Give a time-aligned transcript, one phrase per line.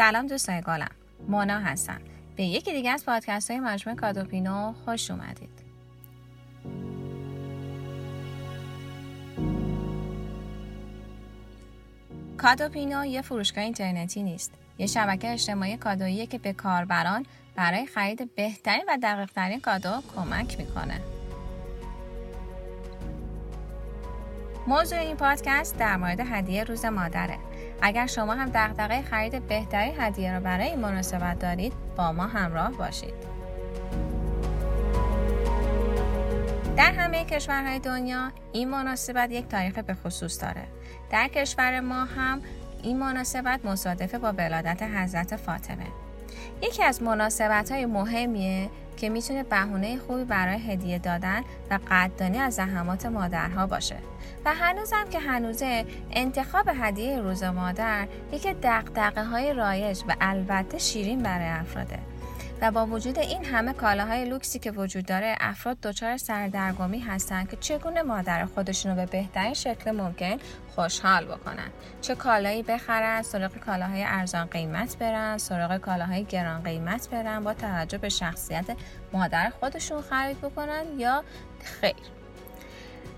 [0.00, 0.90] سلام دوستای گلم.
[1.28, 2.00] مونا هستم.
[2.36, 5.50] به یکی دیگه از پادکست های مجموعه کادوپینو خوش اومدید.
[12.38, 14.52] کادوپینو یه فروشگاه اینترنتی نیست.
[14.78, 17.26] یه شبکه اجتماعی کادوییه که به کاربران
[17.56, 21.00] برای خرید بهترین و دقیقترین کادو کمک می‌کنه.
[24.66, 27.49] موضوع این پادکست در مورد هدیه روز مادره.
[27.82, 32.72] اگر شما هم دغدغه خرید بهترین هدیه را برای این مناسبت دارید با ما همراه
[32.72, 33.14] باشید.
[36.76, 40.62] در همه کشورهای دنیا این مناسبت یک تاریخ به خصوص داره.
[41.10, 42.42] در کشور ما هم
[42.82, 45.86] این مناسبت مصادفه با ولادت حضرت فاطمه.
[46.62, 51.40] یکی از مناسبت های مهمیه که می‌تونه بهونه خوبی برای هدیه دادن
[51.70, 53.96] و قدردانی از زحمات مادرها باشه.
[54.44, 61.22] و هنوزم که هنوزه انتخاب هدیه روز مادر یکی دقدقه های رایج و البته شیرین
[61.22, 61.98] برای افراده.
[62.60, 67.56] و با وجود این همه کالاهای لوکسی که وجود داره افراد دچار سردرگمی هستند که
[67.56, 70.36] چگونه مادر خودشون رو به بهترین شکل ممکن
[70.74, 77.44] خوشحال بکنن؟ چه کالایی بخرن؟ سراغ کالاهای ارزان قیمت برن؟ سراغ کالاهای گران قیمت برن؟
[77.44, 78.76] با توجه به شخصیت
[79.12, 81.24] مادر خودشون خرید بکنن یا
[81.64, 81.94] خیر؟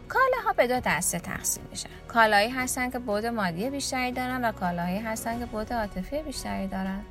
[0.09, 4.99] کالاها به دو دسته تقسیم میشن کالایی هستن که بود مادی بیشتری دارن و کالاهایی
[4.99, 7.05] هستن که بود عاطفی بیشتری دارن.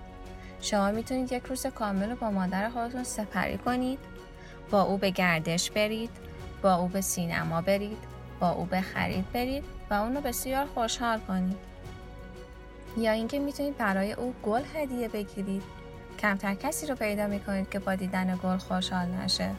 [0.62, 4.00] شما می‌تونید یک روز کامل رو با مادر خودتون سپری کنید
[4.72, 6.10] با او به گردش برید
[6.62, 7.98] با او به سینما برید
[8.40, 11.58] با او به خرید برید و اون رو بسیار خوشحال کنید.
[12.98, 15.64] یا اینکه می‌تونید برای او گل هدیه بگیرید.
[16.20, 19.50] کمتر کسی رو پیدا می‌کنید که با دیدن گل خوشحال نشه.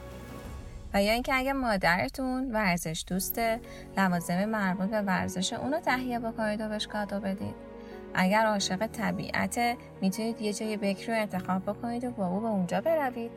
[0.93, 3.59] و یا اینکه اگه مادرتون ورزش دوسته
[3.97, 7.72] لوازم مربوط به ورزش اونو تهیه بکنید و بهش کادو بدید.
[8.15, 12.81] اگر عاشق طبیعت می‌تونید یه جای بکری رو انتخاب بکنید و با او به اونجا
[12.81, 13.31] بروید.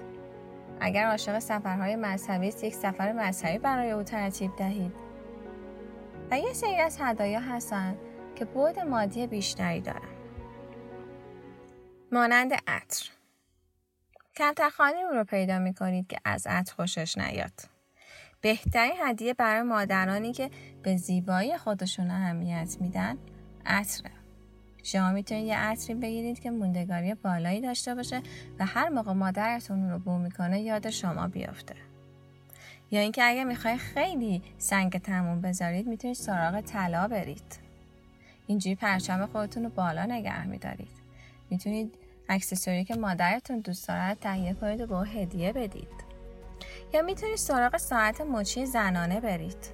[0.80, 4.92] اگر عاشق سفرهای مذهبی است یک سفر مذهبی برای او ترتیب دهید.
[6.30, 7.96] و یه سری از هدایا هستن
[8.34, 10.08] که بعد مادی بیشتری دارن.
[12.12, 13.10] مانند عطر.
[14.36, 17.52] کمتر خانمی رو پیدا می‌کنید که از عطر خوشش نیاد.
[18.40, 20.50] بهترین هدیه برای مادرانی که
[20.82, 23.18] به زیبایی خودشون اهمیت میدن
[23.66, 24.15] عطره.
[24.86, 28.22] شما می‌تونید یه عطری بگیرید که موندگاری بالایی داشته باشه
[28.58, 31.74] و هر موقع مادرتون رو بو می‌کنه یاد شما بیفته
[32.90, 37.58] یا اینکه اگه می‌خوای خیلی سنگ تموم بذارید می‌تونید سراغ طلا برید.
[38.46, 40.92] اینجوری پرچم خودتون رو بالا نگه میدارید.
[41.50, 41.94] می‌تونید
[42.28, 46.04] اکسسوری که مادرتون دوست دارد تهیه کنید و به هدیه بدید.
[46.94, 49.70] یا می‌تونید سراغ ساعت مچی زنانه برید.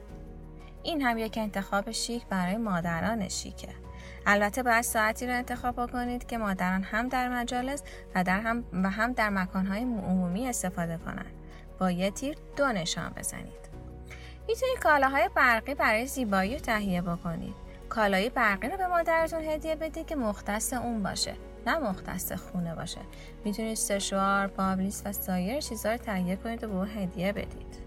[0.83, 3.69] این هم یک انتخاب شیک برای مادران شیکه.
[4.27, 7.83] البته باید ساعتی رو انتخاب کنید که مادران هم در مجالس
[8.15, 11.33] و, در هم و هم در مکانهای عمومی استفاده کنند.
[11.79, 13.63] با یه تیر دو نشان بزنید.
[14.49, 17.55] می‌تونید کالاهای برقی برای زیبایی تهیه بکنید.
[17.89, 21.35] کالای برقی رو به مادرتون هدیه بدید که مختص اون باشه
[21.67, 23.01] نه مختص خونه باشه.
[23.45, 27.82] می‌تونید سشوار، پابلیس و سایر چیزها رو تهیه کنید و به هدیه بدید.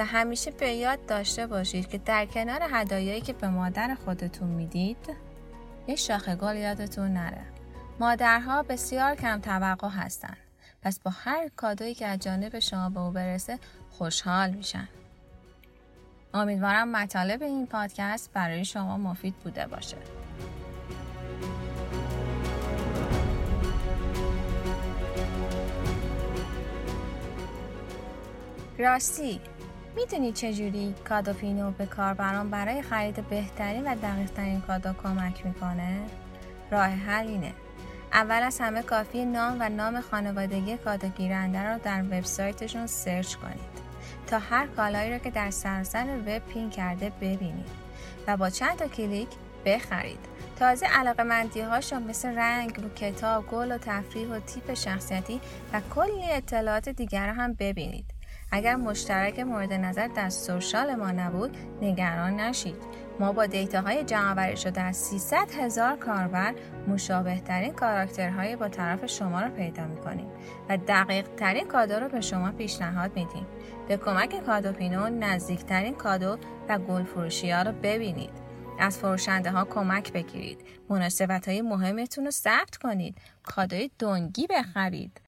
[0.00, 5.16] و همیشه به یاد داشته باشید که در کنار هدایایی که به مادر خودتون می‌دید
[5.86, 7.42] یک شاخه گل یادتون نره.
[7.98, 10.36] مادرها بسیار کم توقع هستند
[10.82, 13.58] پس با هر کادویی که از جانب شما به او برسه
[13.90, 14.88] خوشحال میشن.
[16.34, 19.96] امیدوارم مطالب این پادکست برای شما مفید بوده باشه.
[28.78, 29.40] راستی
[29.96, 36.00] می‌دونی چجوری کادو پینو به کاربران برای خرید بهترین و دقیقترین کادو کمک می‌کنه؟
[36.70, 37.52] راه حل اینه.
[38.12, 43.80] اول از همه کافی نام و نام خانوادگی کادو گیرنده رو در وبسایتشون سرچ کنید
[44.26, 47.68] تا هر کالایی رو که در سراسر وب پین کرده ببینید
[48.26, 49.28] و با چند تا کلیک
[49.64, 50.18] بخرید.
[50.58, 51.62] تازه علاقه مندی
[52.08, 55.40] مثل رنگ رو کتاب گل و تفریح و تیپ شخصیتی
[55.72, 58.19] و کلی اطلاعات دیگر رو هم ببینید.
[58.52, 62.76] اگر مشترک مورد نظر در سوشال ما نبود نگران نشید.
[63.20, 66.54] ما با دیتاهای جمعآوری شده از 300 هزار کاربر
[66.88, 70.26] مشابه ترین کاراکترهای با طرف شما را پیدا می کنیم
[70.68, 73.46] و دقیق ترین کادو رو به شما پیشنهاد میدیم.
[73.88, 76.36] به کمک کادو پینو نزدیکترین کادو
[76.68, 78.30] و گل فروشی ها رو ببینید.
[78.78, 80.60] از فروشنده ها کمک بگیرید.
[80.88, 83.18] مناسبت های مهمتون رو ثبت کنید.
[83.42, 85.12] کادوی دنگی بخرید.